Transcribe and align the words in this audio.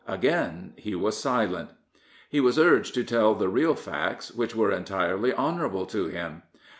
Again 0.07 0.73
he 0.77 0.95
was 0.95 1.15
silent. 1.15 1.69
He 2.27 2.39
was 2.39 2.57
urged 2.57 2.95
to 2.95 3.03
tell 3.03 3.35
the 3.35 3.49
real 3.49 3.75
facts, 3.75 4.31
which 4.33 4.55
were 4.55 4.71
entirely 4.71 5.31
honourable 5.31 5.85
to 5.85 6.05
him. 6.07 6.41